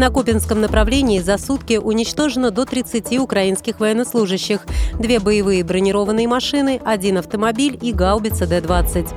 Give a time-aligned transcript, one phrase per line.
[0.00, 4.64] На Купинском направлении за сутки уничтожено до 30 украинских военнослужащих,
[4.98, 9.08] две боевые бронированные машины, один автомобиль и гаубица Д-20.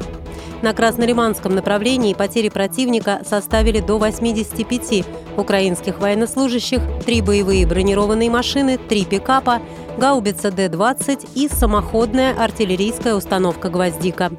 [0.62, 5.06] На Краснолиманском направлении потери противника составили до 85
[5.38, 9.62] украинских военнослужащих, три боевые бронированные машины, три пикапа,
[9.98, 14.34] гаубица Д-20 и самоходная артиллерийская установка «Гвоздика».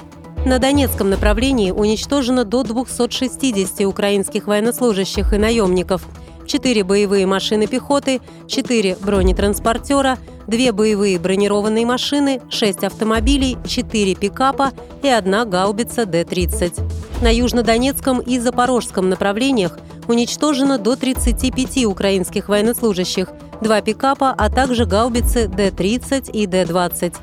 [0.45, 6.07] На Донецком направлении уничтожено до 260 украинских военнослужащих и наемников–
[6.47, 15.09] 4 боевые машины пехоты, 4 бронетранспортера, 2 боевые бронированные машины, 6 автомобилей, 4 пикапа и
[15.09, 16.83] одна гаубица Д-30.
[17.23, 19.79] На Южнодонецком и Запорожском направлениях
[20.09, 23.29] уничтожено до 35 украинских военнослужащих,
[23.61, 27.15] 2 пикапа, а также гаубицы Д-30 и Д-20.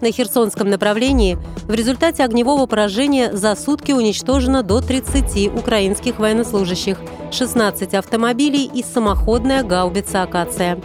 [0.00, 6.98] На Херсонском направлении в результате огневого поражения за сутки уничтожено до 30 украинских военнослужащих,
[7.32, 10.78] 16 автомобилей и самоходная гаубица «Акация».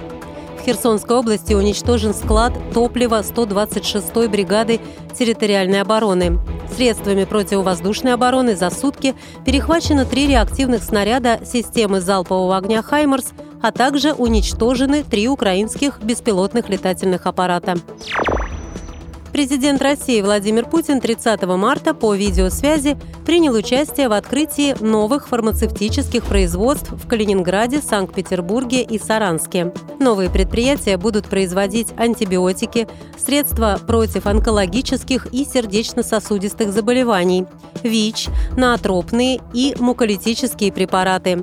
[0.58, 4.80] В Херсонской области уничтожен склад топлива 126-й бригады
[5.18, 6.40] территориальной обороны.
[6.76, 13.32] Средствами противовоздушной обороны за сутки перехвачено три реактивных снаряда системы залпового огня «Хаймерс»,
[13.62, 17.76] а также уничтожены три украинских беспилотных летательных аппарата.
[19.32, 26.92] Президент России Владимир Путин 30 марта по видеосвязи принял участие в открытии новых фармацевтических производств
[26.92, 29.74] в Калининграде, Санкт-Петербурге и Саранске.
[30.00, 37.46] Новые предприятия будут производить антибиотики, средства против онкологических и сердечно-сосудистых заболеваний,
[37.84, 38.28] ВИЧ,
[38.58, 41.42] наотропные и муколитические препараты.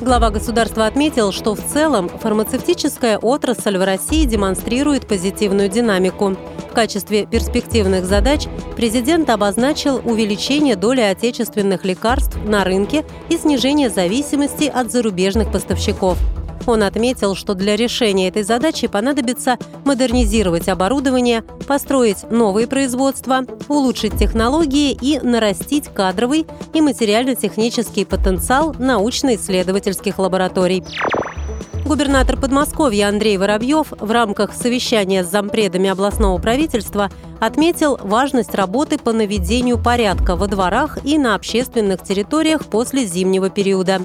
[0.00, 6.36] Глава государства отметил, что в целом фармацевтическая отрасль в России демонстрирует позитивную динамику.
[6.70, 8.46] В качестве перспективных задач
[8.76, 16.18] президент обозначил увеличение доли отечественных лекарств на рынке и снижение зависимости от зарубежных поставщиков.
[16.66, 24.96] Он отметил, что для решения этой задачи понадобится модернизировать оборудование, построить новые производства, улучшить технологии
[24.98, 30.84] и нарастить кадровый и материально-технический потенциал научно-исследовательских лабораторий.
[31.84, 37.10] Губернатор Подмосковья Андрей Воробьев в рамках совещания с зампредами областного правительства
[37.40, 44.00] отметил важность работы по наведению порядка во дворах и на общественных территориях после зимнего периода.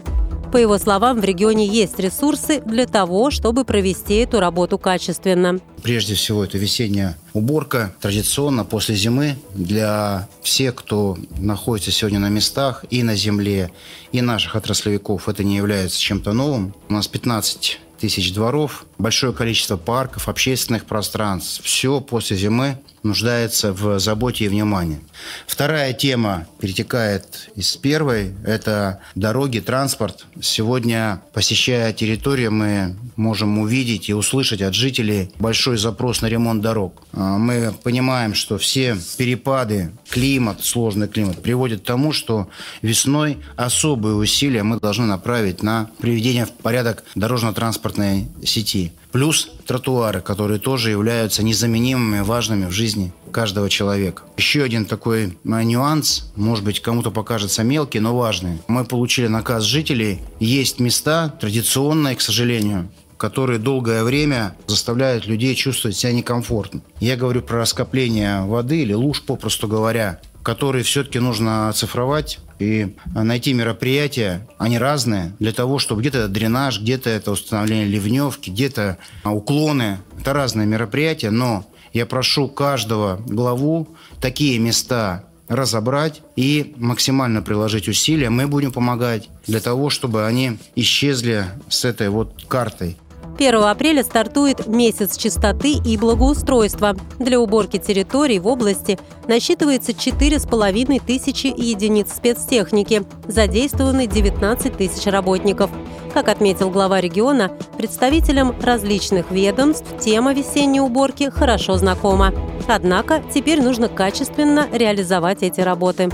[0.52, 5.60] По его словам, в регионе есть ресурсы для того, чтобы провести эту работу качественно.
[5.84, 7.94] Прежде всего, это весенняя уборка.
[8.02, 13.72] Традиционно после зимы для всех, кто находится сегодня на местах и на земле,
[14.12, 16.74] и наших отраслевиков, это не является чем-то новым.
[16.90, 21.64] У нас 15 тысяч дворов, большое количество парков, общественных пространств.
[21.64, 25.00] Все после зимы нуждается в заботе и внимании.
[25.48, 28.34] Вторая тема перетекает из первой.
[28.46, 30.26] Это дороги, транспорт.
[30.42, 37.04] Сегодня, посещая территорию, мы можем увидеть и услышать от жителей большой запрос на ремонт дорог.
[37.14, 42.50] А, мы понимаем, что все перепады, климат, сложный климат приводят к тому, что
[42.82, 48.94] весной особые усилия мы должны направить на приведение в порядок дорожно-транспортной сети.
[49.12, 52.89] Плюс тротуары, которые тоже являются незаменимыми, важными в жизни
[53.32, 54.24] каждого человека.
[54.38, 58.60] Еще один такой а, нюанс, может быть, кому-то покажется мелкий, но важный.
[58.68, 60.20] Мы получили наказ жителей.
[60.40, 66.82] Есть места, традиционные, к сожалению, которые долгое время заставляют людей чувствовать себя некомфортно.
[67.00, 73.54] Я говорю про раскопление воды или луж, попросту говоря, которые все-таки нужно оцифровать и найти
[73.54, 80.00] мероприятия, они разные, для того, чтобы где-то это дренаж, где-то это установление ливневки, где-то уклоны.
[80.20, 83.88] Это разные мероприятия, но я прошу каждого главу
[84.20, 88.30] такие места разобрать и максимально приложить усилия.
[88.30, 92.98] Мы будем помогать для того, чтобы они исчезли с этой вот картой.
[93.40, 96.96] 1 апреля стартует месяц чистоты и благоустройства.
[97.20, 103.04] Для уборки территорий в области насчитывается 4,5 тысячи единиц спецтехники.
[103.28, 105.72] Задействованы 19 тысяч работников.
[106.14, 112.34] Как отметил глава региона, представителям различных ведомств тема весенней уборки хорошо знакома.
[112.68, 116.10] Однако теперь нужно качественно реализовать эти работы.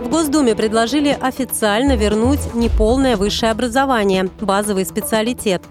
[0.00, 5.62] В Госдуме предложили официально вернуть неполное высшее образование, базовый специалитет.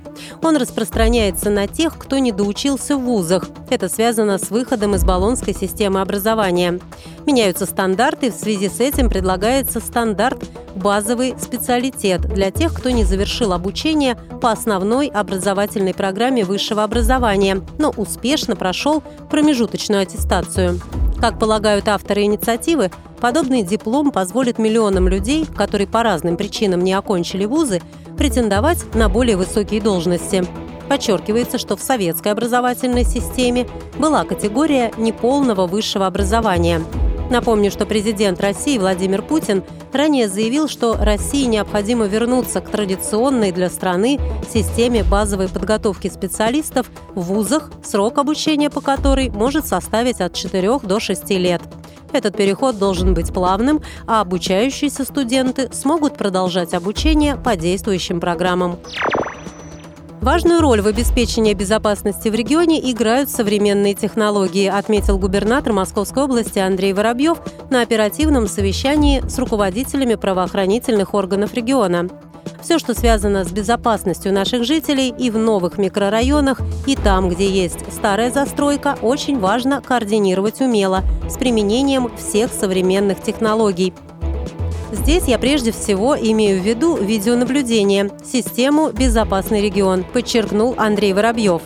[0.44, 3.50] Он распространяется на тех, кто не доучился в вузах.
[3.72, 6.80] Это связано с выходом из баллонской системы образования.
[7.26, 10.44] Меняются стандарты, в связи с этим предлагается стандарт
[10.76, 17.90] «базовый специалитет» для тех, кто не завершил обучение по основной образовательной программе высшего образования, но
[17.98, 20.80] успешно прошел промежуточную аттестацию.
[21.22, 27.44] Как полагают авторы инициативы, подобный диплом позволит миллионам людей, которые по разным причинам не окончили
[27.46, 27.82] вузы,
[28.18, 30.46] претендовать на более высокие должности.
[30.88, 33.68] Подчеркивается, что в советской образовательной системе
[33.98, 36.82] была категория неполного высшего образования.
[37.30, 43.70] Напомню, что президент России Владимир Путин ранее заявил, что России необходимо вернуться к традиционной для
[43.70, 44.20] страны
[44.52, 51.00] системе базовой подготовки специалистов в вузах, срок обучения по которой может составить от 4 до
[51.00, 51.62] 6 лет.
[52.12, 58.80] Этот переход должен быть плавным, а обучающиеся студенты смогут продолжать обучение по действующим программам.
[60.22, 66.92] Важную роль в обеспечении безопасности в регионе играют современные технологии, отметил губернатор Московской области Андрей
[66.92, 67.38] Воробьев
[67.70, 72.10] на оперативном совещании с руководителями правоохранительных органов региона.
[72.62, 77.80] Все, что связано с безопасностью наших жителей и в новых микрорайонах, и там, где есть
[77.94, 83.94] старая застройка, очень важно координировать умело, с применением всех современных технологий,
[84.92, 91.62] Здесь я прежде всего имею в виду видеонаблюдение, систему «Безопасный регион», подчеркнул Андрей Воробьев.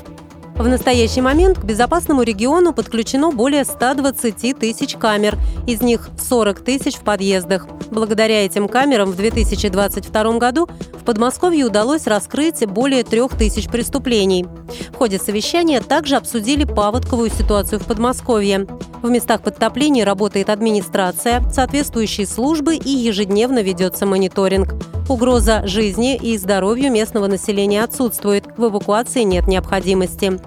[0.56, 6.96] В настоящий момент к безопасному региону подключено более 120 тысяч камер, из них 40 тысяч
[6.96, 7.68] в подъездах.
[7.90, 14.46] Благодаря этим камерам в 2022 году в Подмосковье удалось раскрыть более трех тысяч преступлений.
[14.92, 18.68] В ходе совещания также обсудили паводковую ситуацию в Подмосковье.
[19.04, 24.76] В местах подтоплений работает администрация, соответствующие службы и ежедневно ведется мониторинг.
[25.10, 30.40] Угроза жизни и здоровью местного населения отсутствует, в эвакуации нет необходимости.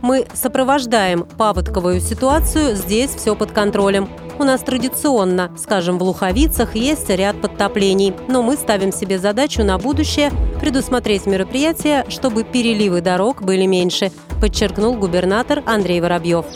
[0.00, 4.08] Мы сопровождаем паводковую ситуацию, здесь все под контролем.
[4.36, 9.78] У нас традиционно, скажем, в Луховицах есть ряд подтоплений, но мы ставим себе задачу на
[9.78, 14.10] будущее предусмотреть мероприятия, чтобы переливы дорог были меньше,
[14.40, 16.46] подчеркнул губернатор Андрей Воробьев.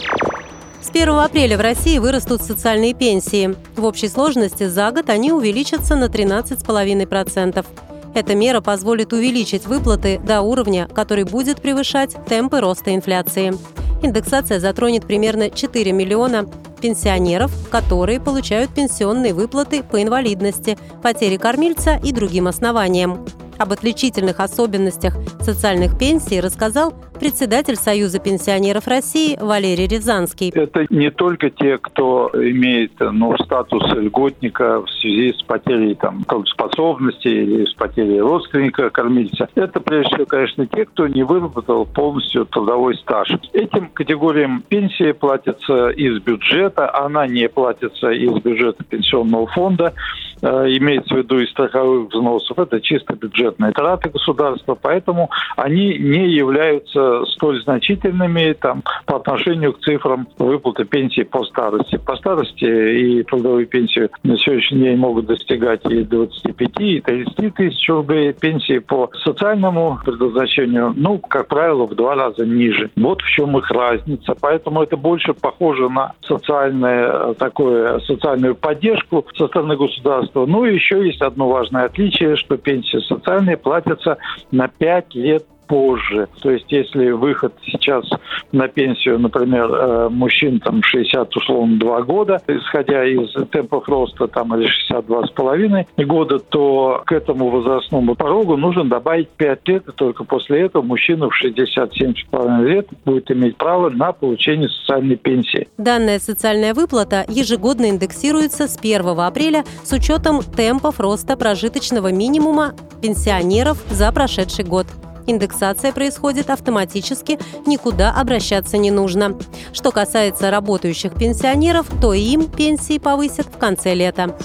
[0.87, 3.57] С 1 апреля в России вырастут социальные пенсии.
[3.75, 7.67] В общей сложности за год они увеличатся на 13,5%.
[8.15, 13.55] Эта мера позволит увеличить выплаты до уровня, который будет превышать темпы роста инфляции.
[14.01, 16.49] Индексация затронет примерно 4 миллиона
[16.81, 23.27] пенсионеров, которые получают пенсионные выплаты по инвалидности, потере кормильца и другим основаниям.
[23.59, 30.51] Об отличительных особенностях социальных пенсий рассказал председатель Союза пенсионеров России Валерий Рязанский.
[30.55, 37.29] Это не только те, кто имеет ну, статус льготника в связи с потерей там, способности
[37.29, 39.49] или с потерей родственника, кормильца.
[39.55, 43.31] Это, прежде всего, конечно, те, кто не выработал полностью трудовой стаж.
[43.53, 49.95] Этим категориям пенсии платятся из бюджета, она не платится из бюджета пенсионного фонда.
[50.43, 56.31] Э, имеется в виду из страховых взносов, это чисто бюджетные траты государства, поэтому они не
[56.31, 61.97] являются столь значительными там, по отношению к цифрам выплаты пенсии по старости.
[61.97, 67.89] По старости и трудовые пенсии на сегодняшний день могут достигать и 25, и 30 тысяч
[67.89, 68.33] рублей.
[68.33, 72.91] Пенсии по социальному предназначению, ну, как правило, в два раза ниже.
[72.97, 74.35] Вот в чем их разница.
[74.41, 80.47] Поэтому это больше похоже на социальное, э, такое, социальную поддержку со стороны государства, государства.
[80.47, 84.19] Ну и еще есть одно важное отличие, что пенсии социальные платятся
[84.51, 86.29] на 5 лет позже.
[86.41, 88.05] То есть если выход сейчас
[88.53, 94.55] на пенсию, например, э, мужчин там 60 условно 2 года, исходя из темпов роста там
[94.55, 100.63] или 62,5 года, то к этому возрастному порогу нужно добавить 5 лет, и только после
[100.63, 105.69] этого мужчина в 67,5 лет будет иметь право на получение социальной пенсии.
[105.79, 113.79] Данная социальная выплата ежегодно индексируется с 1 апреля с учетом темпов роста прожиточного минимума пенсионеров
[113.91, 114.87] за прошедший год.
[115.27, 119.39] Индексация происходит автоматически, никуда обращаться не нужно.
[119.73, 124.37] Что касается работающих пенсионеров, то им пенсии повысят в конце лета.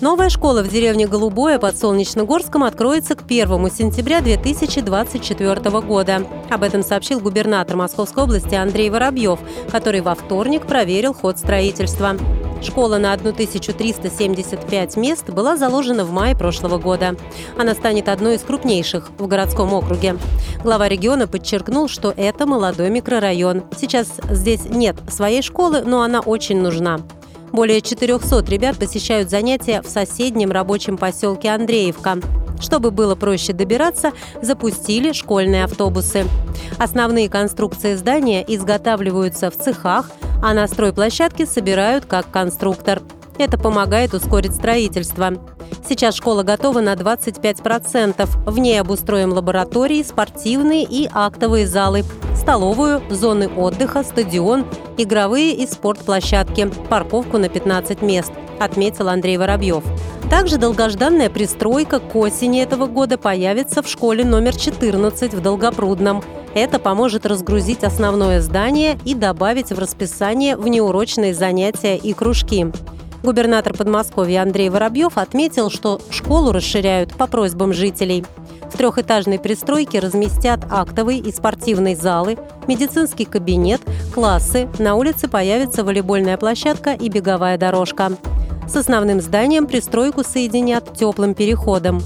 [0.00, 6.26] Новая школа в деревне Голубое под Солнечногорском откроется к 1 сентября 2024 года.
[6.50, 9.38] Об этом сообщил губернатор Московской области Андрей Воробьев,
[9.70, 12.16] который во вторник проверил ход строительства.
[12.60, 17.14] Школа на 1375 мест была заложена в мае прошлого года.
[17.56, 20.16] Она станет одной из крупнейших в городском округе.
[20.62, 23.62] Глава региона подчеркнул, что это молодой микрорайон.
[23.76, 27.00] Сейчас здесь нет своей школы, но она очень нужна.
[27.54, 32.18] Более 400 ребят посещают занятия в соседнем рабочем поселке Андреевка.
[32.60, 34.10] Чтобы было проще добираться,
[34.42, 36.24] запустили школьные автобусы.
[36.80, 40.10] Основные конструкции здания изготавливаются в цехах,
[40.42, 43.00] а на стройплощадке собирают как конструктор.
[43.38, 45.32] Это помогает ускорить строительство.
[45.86, 48.50] Сейчас школа готова на 25%.
[48.50, 52.04] В ней обустроим лаборатории, спортивные и актовые залы,
[52.36, 59.84] столовую, зоны отдыха, стадион, игровые и спортплощадки, парковку на 15 мест, отметил Андрей Воробьев.
[60.30, 66.22] Также долгожданная пристройка к осени этого года появится в школе номер 14 в Долгопрудном.
[66.54, 72.72] Это поможет разгрузить основное здание и добавить в расписание внеурочные занятия и кружки.
[73.24, 78.22] Губернатор Подмосковья Андрей Воробьев отметил, что школу расширяют по просьбам жителей.
[78.70, 82.36] В трехэтажной пристройке разместят актовые и спортивные залы,
[82.68, 83.80] медицинский кабинет,
[84.12, 88.12] классы, на улице появится волейбольная площадка и беговая дорожка.
[88.68, 92.02] С основным зданием пристройку соединят теплым переходом.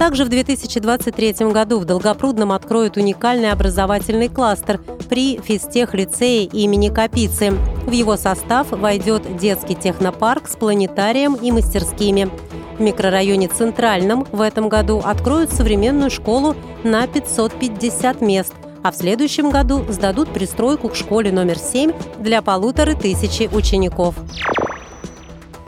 [0.00, 4.80] Также в 2023 году в Долгопрудном откроют уникальный образовательный кластер
[5.10, 7.50] при физтех-лицее имени Капицы.
[7.84, 12.30] В его состав войдет детский технопарк с планетарием и мастерскими.
[12.78, 19.50] В микрорайоне Центральном в этом году откроют современную школу на 550 мест, а в следующем
[19.50, 24.14] году сдадут пристройку к школе номер 7 для полутора тысячи учеников.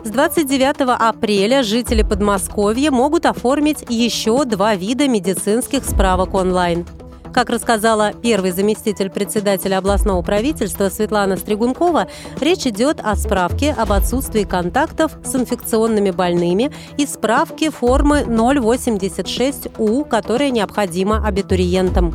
[0.03, 6.85] С 29 апреля жители Подмосковья могут оформить еще два вида медицинских справок онлайн.
[7.33, 12.09] Как рассказала первый заместитель председателя областного правительства Светлана Стригункова,
[12.41, 20.51] речь идет о справке об отсутствии контактов с инфекционными больными и справке формы 086У, которая
[20.51, 22.13] необходима абитуриентам.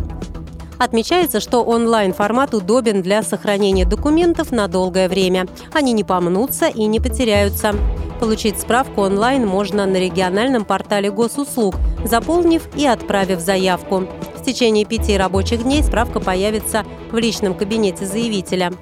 [0.78, 5.48] Отмечается, что онлайн-формат удобен для сохранения документов на долгое время.
[5.72, 7.74] Они не помнутся и не потеряются.
[8.20, 14.04] Получить справку онлайн можно на региональном портале госуслуг, заполнив и отправив заявку.
[14.36, 18.72] В течение пяти рабочих дней справка появится в личном кабинете заявителя.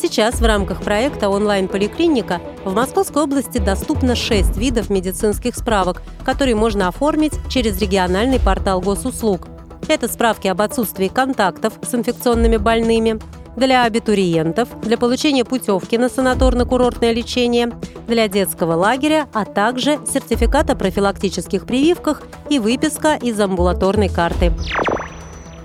[0.00, 6.86] Сейчас в рамках проекта «Онлайн-поликлиника» в Московской области доступно 6 видов медицинских справок, которые можно
[6.86, 9.48] оформить через региональный портал госуслуг–
[9.86, 13.20] это справки об отсутствии контактов с инфекционными больными,
[13.58, 17.72] для абитуриентов, для получения путевки на санаторно-курортное лечение,
[18.06, 24.52] для детского лагеря, а также сертификат о профилактических прививках и выписка из амбулаторной карты.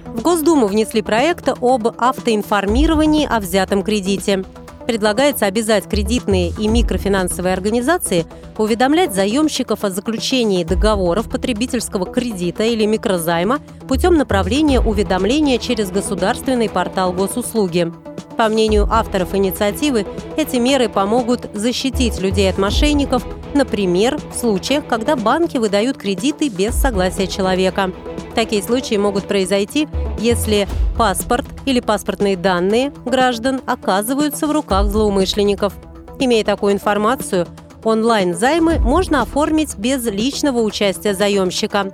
[0.05, 4.43] В Госдуму внесли проект об автоинформировании о взятом кредите.
[4.85, 8.25] Предлагается обязать кредитные и микрофинансовые организации
[8.57, 17.13] уведомлять заемщиков о заключении договоров потребительского кредита или микрозайма путем направления уведомления через государственный портал
[17.13, 17.91] госуслуги.
[18.37, 20.05] По мнению авторов инициативы,
[20.37, 23.23] эти меры помогут защитить людей от мошенников,
[23.55, 27.91] например, в случаях, когда банки выдают кредиты без согласия человека.
[28.35, 29.87] Такие случаи могут произойти,
[30.19, 30.67] если
[30.97, 35.73] паспорт или паспортные данные граждан оказываются в руках злоумышленников.
[36.19, 37.47] Имея такую информацию,
[37.83, 41.91] онлайн-займы можно оформить без личного участия заемщика.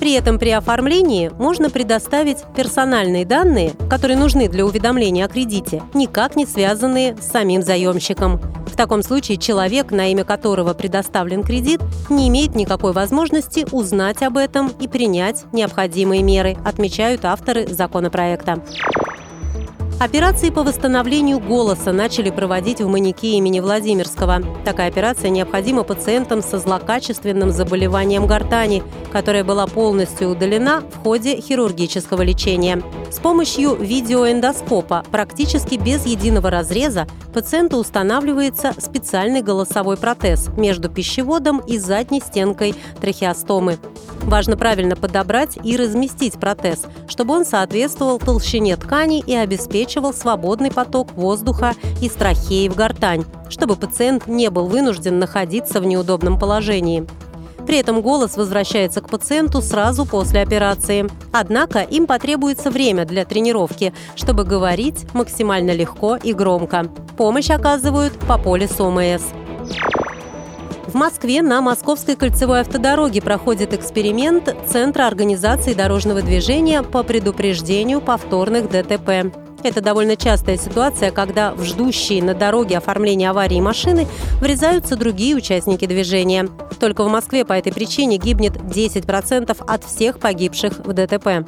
[0.00, 6.36] При этом при оформлении можно предоставить персональные данные, которые нужны для уведомления о кредите, никак
[6.36, 8.40] не связанные с самим заемщиком.
[8.66, 14.38] В таком случае человек, на имя которого предоставлен кредит, не имеет никакой возможности узнать об
[14.38, 18.64] этом и принять необходимые меры, отмечают авторы законопроекта.
[20.00, 24.40] Операции по восстановлению голоса начали проводить в Манике имени Владимирского.
[24.64, 32.22] Такая операция необходима пациентам со злокачественным заболеванием гортани, которая была полностью удалена в ходе хирургического
[32.22, 32.82] лечения.
[33.10, 41.76] С помощью видеоэндоскопа практически без единого разреза пациенту устанавливается специальный голосовой протез между пищеводом и
[41.76, 43.78] задней стенкой трахеостомы.
[44.22, 49.34] Важно правильно подобрать и разместить протез, чтобы он соответствовал толщине ткани и
[49.90, 55.84] обеспечивал свободный поток воздуха из трахеи в гортань, чтобы пациент не был вынужден находиться в
[55.84, 57.06] неудобном положении.
[57.66, 61.06] При этом голос возвращается к пациенту сразу после операции.
[61.32, 66.86] Однако им потребуется время для тренировки, чтобы говорить максимально легко и громко.
[67.16, 69.22] Помощь оказывают по полису ОМС.
[70.86, 78.68] В Москве на Московской кольцевой автодороге проходит эксперимент Центра организации дорожного движения по предупреждению повторных
[78.68, 79.32] ДТП.
[79.62, 84.06] Это довольно частая ситуация, когда в ждущие на дороге оформления аварии машины
[84.40, 86.48] врезаются другие участники движения.
[86.78, 91.46] Только в Москве по этой причине гибнет 10% от всех погибших в ДТП.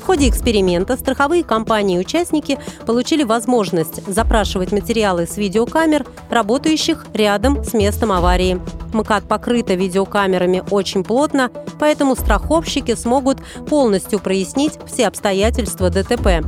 [0.00, 7.64] В ходе эксперимента страховые компании и участники получили возможность запрашивать материалы с видеокамер, работающих рядом
[7.64, 8.60] с местом аварии.
[8.92, 16.44] МКАД покрыта видеокамерами очень плотно, поэтому страховщики смогут полностью прояснить все обстоятельства ДТП.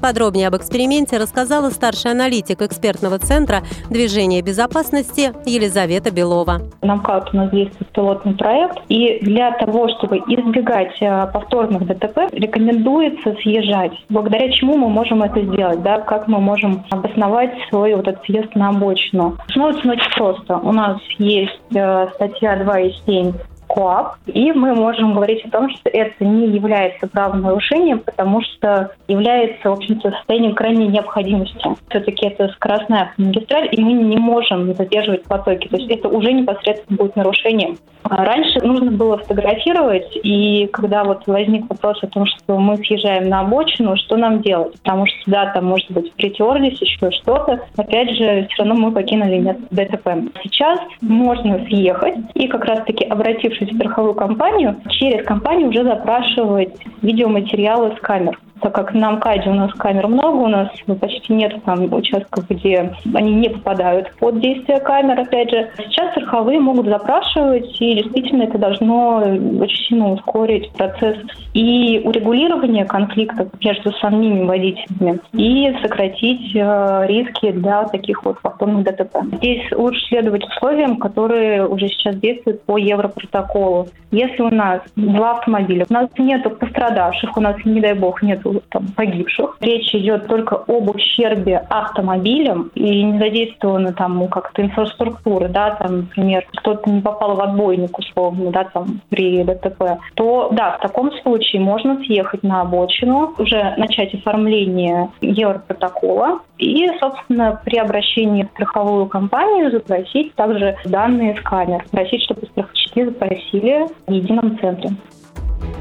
[0.00, 6.62] Подробнее об эксперименте рассказала старший аналитик экспертного центра движения безопасности Елизавета Белова.
[6.82, 12.32] На МКАД у нас действует пилотный проект, и для того, чтобы избегать э, повторных ДТП,
[12.32, 13.92] рекомендуется съезжать.
[14.08, 18.54] Благодаря чему мы можем это сделать, да, как мы можем обосновать свой вот этот съезд
[18.54, 19.36] на обочину.
[19.50, 20.56] Становится очень просто.
[20.58, 23.34] У нас есть э, статья 2.7
[23.74, 29.70] КОАП, и мы можем говорить о том, что это не является правонарушением, потому что является,
[29.70, 31.60] в общем-то, состоянием крайней необходимости.
[31.88, 35.68] Все-таки это скоростная магистраль, и мы не можем задерживать потоки.
[35.68, 37.78] То есть это уже непосредственно будет нарушением.
[38.02, 43.28] А раньше нужно было фотографировать, и когда вот возник вопрос о том, что мы съезжаем
[43.28, 44.80] на обочину, что нам делать?
[44.82, 47.60] Потому что да, там может быть притерлись, еще что-то.
[47.76, 50.08] Опять же, все равно мы покинули ДТП.
[50.42, 58.00] Сейчас можно съехать и как раз-таки обратившись страховую компанию, через компанию уже запрашивать видеоматериалы с
[58.00, 60.68] камер так как на МКАДе у нас камер много, у нас
[61.00, 65.70] почти нет там участков, где они не попадают под действие камер, опять же.
[65.76, 69.16] Сейчас страховые могут запрашивать, и действительно это должно
[69.60, 71.16] очень сильно ускорить процесс
[71.54, 79.18] и урегулирования конфликтов между самими водителями, и сократить э, риски для таких вот повторных ДТП.
[79.36, 83.88] Здесь лучше следовать условиям, которые уже сейчас действуют по Европротоколу.
[84.10, 88.44] Если у нас два автомобиля, у нас нет пострадавших, у нас, не дай бог, нет
[88.70, 89.56] там, погибших.
[89.60, 96.46] Речь идет только об ущербе автомобилям и не задействованы там как-то инфраструктуры, да, там, например,
[96.56, 101.62] кто-то не попал в отбойник условно, да, там при ДТП, то да, в таком случае
[101.62, 109.70] можно съехать на обочину, уже начать оформление Европротокола и, собственно, при обращении в страховую компанию
[109.70, 114.90] запросить также данные с камер, просить, чтобы страховщики запросили в едином центре.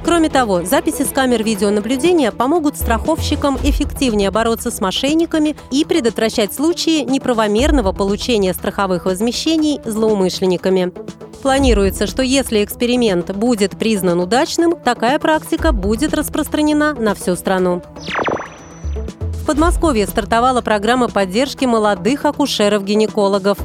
[0.04, 7.04] Кроме того, записи с камер видеонаблюдения помогут страховщикам эффективнее бороться с мошенниками и предотвращать случаи
[7.04, 10.92] неправомерного получения страховых возмещений злоумышленниками.
[11.42, 17.82] Планируется, что если эксперимент будет признан удачным, такая практика будет распространена на всю страну.
[19.42, 23.58] В Подмосковье стартовала программа поддержки молодых акушеров-гинекологов.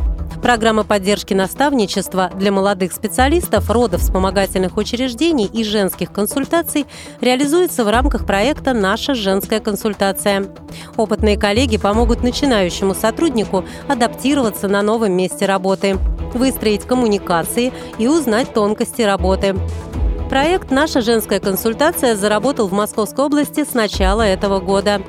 [0.44, 6.84] Программа поддержки наставничества для молодых специалистов родов вспомогательных учреждений и женских консультаций
[7.22, 10.48] реализуется в рамках проекта «Наша женская консультация».
[10.98, 15.96] Опытные коллеги помогут начинающему сотруднику адаптироваться на новом месте работы,
[16.34, 19.56] выстроить коммуникации и узнать тонкости работы.
[20.28, 25.02] Проект «Наша женская консультация» заработал в Московской области с начала этого года.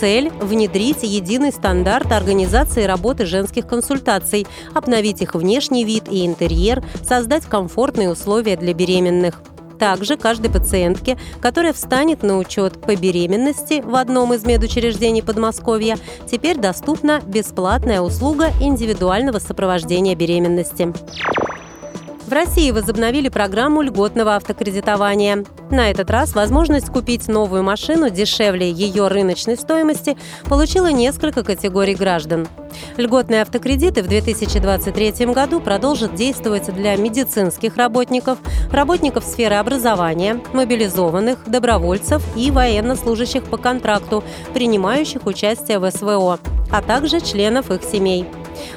[0.00, 7.44] Цель– внедрить единый стандарт организации работы женских консультаций, обновить их внешний вид и интерьер, создать
[7.44, 9.42] комфортные условия для беременных.
[9.78, 15.98] Также каждой пациентке, которая встанет на учет по беременности в одном из медучреждений Подмосковья,
[16.30, 20.92] теперь доступна бесплатная услуга индивидуального сопровождения беременности.
[22.32, 25.44] В России возобновили программу льготного автокредитования.
[25.70, 30.16] На этот раз возможность купить новую машину дешевле ее рыночной стоимости
[30.48, 32.48] получила несколько категорий граждан.
[32.96, 38.38] Льготные автокредиты в 2023 году продолжат действовать для медицинских работников,
[38.70, 46.38] работников сферы образования, мобилизованных, добровольцев и военнослужащих по контракту, принимающих участие в СВО,
[46.70, 48.26] а также членов их семей.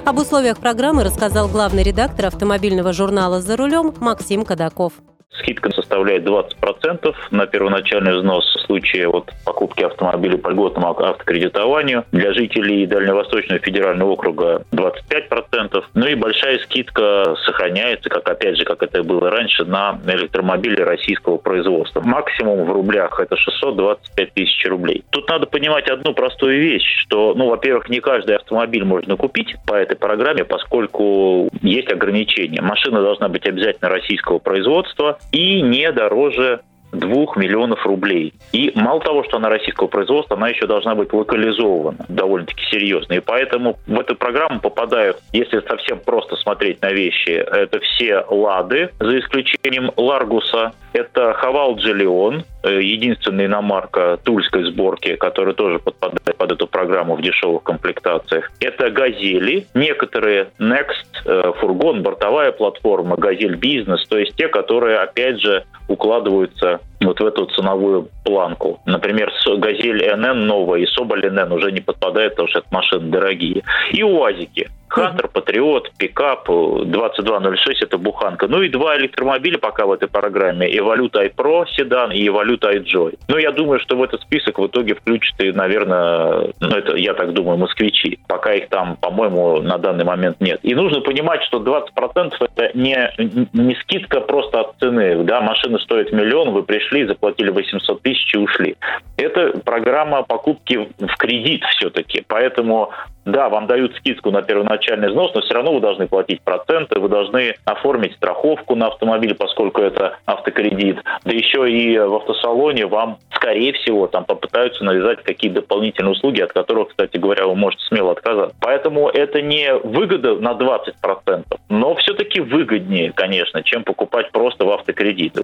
[0.05, 4.93] Об условиях программы рассказал главный редактор автомобильного журнала «За рулем» Максим Кадаков.
[5.39, 12.05] Скидка составляет 20% на первоначальный взнос в случае вот покупки автомобиля по льготному автокредитованию.
[12.11, 15.83] Для жителей Дальневосточного федерального округа 25%.
[15.93, 21.37] Ну и большая скидка сохраняется, как опять же, как это было раньше, на электромобили российского
[21.37, 22.01] производства.
[22.01, 25.03] Максимум в рублях это 625 тысяч рублей.
[25.09, 29.73] Тут надо понимать одну простую вещь, что, ну, во-первых, не каждый автомобиль можно купить по
[29.73, 32.61] этой программе, поскольку есть ограничения.
[32.61, 38.33] Машина должна быть обязательно российского производства, и не дороже 2 миллионов рублей.
[38.51, 43.13] И мало того, что она российского производства, она еще должна быть локализована довольно-таки серьезно.
[43.13, 48.89] И поэтому в эту программу попадают, если совсем просто смотреть на вещи, это все «Лады»,
[48.99, 56.51] за исключением «Ларгуса», это «Хавал Джелион», э, единственная иномарка тульской сборки, которая тоже подпадает под
[56.51, 58.49] эту программу в дешевых комплектациях.
[58.61, 65.41] Это «Газели», некоторые Next, э, фургон, бортовая платформа, «Газель Бизнес», то есть те, которые, опять
[65.41, 68.79] же, укладываются вот в эту ценовую планку.
[68.85, 73.63] Например, «Газель НН» новая и «Соболь НН» уже не подпадает, потому что это машины дорогие.
[73.91, 74.69] И «УАЗики».
[74.95, 78.47] Хантер, Патриот, пикап, 2206 это буханка.
[78.47, 80.65] Ну и два электромобиля пока в этой программе.
[80.77, 83.19] Эволют iPro седан и Эволют iJoy.
[83.27, 87.13] Ну, я думаю, что в этот список в итоге включат и, наверное, ну, это, я
[87.13, 88.19] так думаю, москвичи.
[88.27, 90.61] Пока их там, по-моему, на данный момент нет.
[90.63, 93.11] И нужно понимать, что 20% это не,
[93.51, 95.25] не скидка просто от цены.
[95.25, 98.77] Да, машина стоит миллион, вы пришли, заплатили 800 тысяч и ушли.
[99.17, 102.23] Это программа покупки в кредит все-таки.
[102.25, 102.91] Поэтому
[103.25, 104.43] да, вам дают скидку на
[104.85, 109.35] первоначальный взнос, но все равно вы должны платить проценты, вы должны оформить страховку на автомобиль,
[109.35, 110.97] поскольку это автокредит.
[111.23, 116.53] Да еще и в автосалоне вам, скорее всего, там попытаются навязать какие-то дополнительные услуги, от
[116.53, 118.55] которых, кстати говоря, вы можете смело отказаться.
[118.61, 125.35] Поэтому это не выгода на 20%, но все-таки выгоднее, конечно, чем покупать просто в автокредит.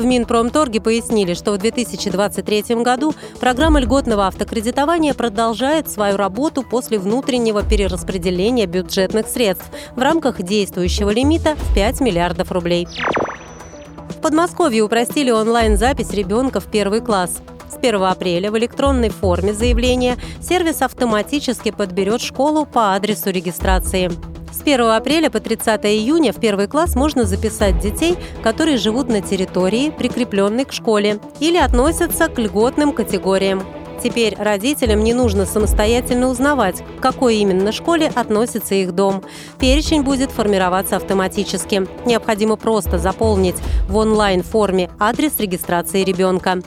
[0.00, 7.62] В Минпромторге пояснили, что в 2023 году программа льготного автокредитования продолжает свою работу после внутреннего
[7.62, 12.88] перераспределения бюджетных средств в рамках действующего лимита в 5 миллиардов рублей.
[14.08, 17.42] В Подмосковье упростили онлайн-запись ребенка в первый класс.
[17.70, 24.10] С 1 апреля в электронной форме заявления сервис автоматически подберет школу по адресу регистрации.
[24.52, 29.20] С 1 апреля по 30 июня в первый класс можно записать детей, которые живут на
[29.20, 33.62] территории, прикрепленной к школе, или относятся к льготным категориям.
[34.02, 39.22] Теперь родителям не нужно самостоятельно узнавать, к какой именно школе относится их дом.
[39.58, 41.86] Перечень будет формироваться автоматически.
[42.06, 43.56] Необходимо просто заполнить
[43.88, 46.60] в онлайн-форме адрес регистрации ребенка.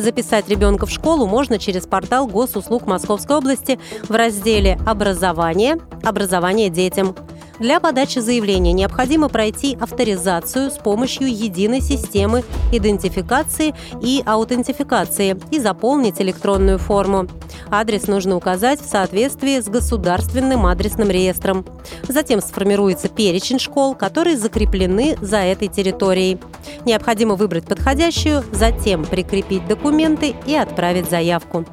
[0.00, 5.78] Записать ребенка в школу можно через портал госуслуг Московской области в разделе «Образование.
[6.02, 7.14] Образование детям».
[7.60, 12.42] Для подачи заявления необходимо пройти авторизацию с помощью единой системы
[12.72, 17.26] идентификации и аутентификации и заполнить электронную форму.
[17.70, 21.66] Адрес нужно указать в соответствии с государственным адресным реестром.
[22.08, 26.38] Затем сформируется перечень школ, которые закреплены за этой территорией.
[26.86, 31.66] Необходимо выбрать подходящую, затем прикрепить документы и отправить заявку.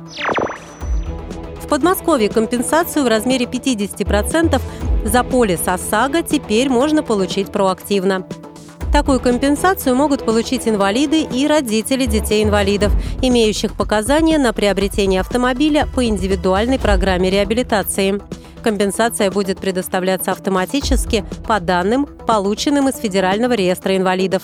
[1.62, 4.62] В Подмосковье компенсацию в размере 50%
[5.08, 8.28] за полис ОСАГО теперь можно получить проактивно.
[8.92, 12.92] Такую компенсацию могут получить инвалиды и родители детей-инвалидов,
[13.22, 18.20] имеющих показания на приобретение автомобиля по индивидуальной программе реабилитации.
[18.68, 24.44] Компенсация будет предоставляться автоматически по данным, полученным из Федерального реестра инвалидов.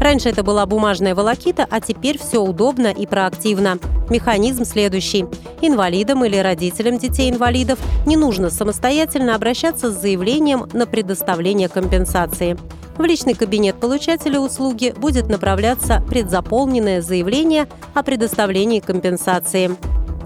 [0.00, 3.78] Раньше это была бумажная волокита, а теперь все удобно и проактивно.
[4.08, 5.26] Механизм следующий.
[5.60, 12.56] Инвалидам или родителям детей-инвалидов не нужно самостоятельно обращаться с заявлением на предоставление компенсации.
[12.96, 19.76] В личный кабинет получателя услуги будет направляться предзаполненное заявление о предоставлении компенсации.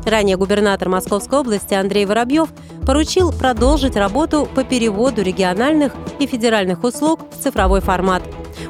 [0.04, 2.48] Ранее губернатор Московской области Андрей Воробьев
[2.86, 8.22] поручил продолжить работу по переводу региональных и федеральных услуг в цифровой формат.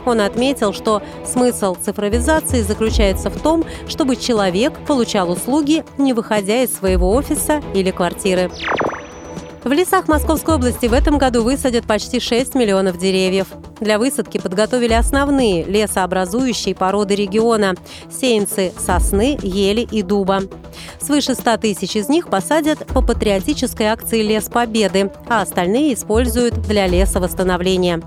[0.04, 6.74] Он отметил, что смысл цифровизации заключается в том, чтобы человек получал услуги, не выходя из
[6.74, 8.50] своего офиса или квартиры.
[9.64, 13.46] В лесах Московской области в этом году высадят почти 6 миллионов деревьев.
[13.78, 17.74] Для высадки подготовили основные лесообразующие породы региона–
[18.10, 20.40] сеянцы сосны, ели и дуба.
[21.00, 26.88] Свыше 100 тысяч из них посадят по патриотической акции «Лес Победы», а остальные используют для
[26.88, 28.02] лесовосстановления.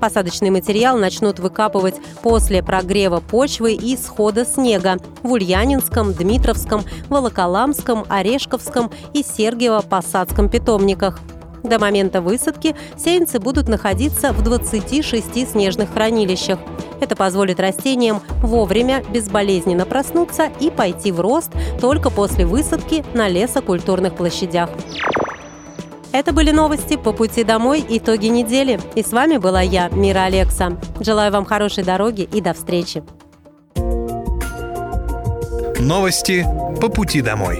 [0.00, 8.90] Посадочный материал начнут выкапывать после прогрева почвы и схода снега в Ульянинском, Дмитровском, Волоколамском, Орешковском
[9.14, 11.20] и Сергиево-Посадском питомниках.
[11.62, 16.58] До момента высадки сеянцы будут находиться в 26 снежных хранилищах.
[17.00, 24.14] Это позволит растениям вовремя безболезненно проснуться и пойти в рост только после высадки на лесокультурных
[24.14, 24.70] площадях.
[26.12, 28.78] Это были новости по пути домой, итоги недели.
[28.94, 30.78] И с вами была я, Мира Алекса.
[31.00, 33.02] Желаю вам хорошей дороги и до встречи.
[35.80, 36.46] Новости
[36.80, 37.58] по пути домой.